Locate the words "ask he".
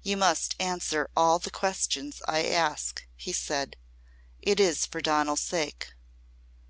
2.46-3.34